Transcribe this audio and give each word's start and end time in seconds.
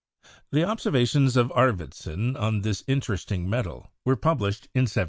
The 0.49 0.63
observations 0.63 1.37
of 1.37 1.51
Arvid 1.53 1.93
son 1.93 2.35
on 2.35 2.61
this 2.61 2.83
interesting 2.87 3.47
metal 3.47 3.91
were 4.03 4.15
published 4.15 4.65
in 4.73 4.85
1775. 4.85 4.99